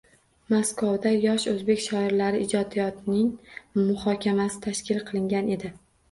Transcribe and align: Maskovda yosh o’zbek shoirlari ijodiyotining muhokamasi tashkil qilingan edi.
Maskovda 0.51 1.09
yosh 1.23 1.43
o’zbek 1.51 1.83
shoirlari 1.83 2.39
ijodiyotining 2.45 3.27
muhokamasi 3.89 4.63
tashkil 4.67 5.03
qilingan 5.11 5.53
edi. 5.57 5.71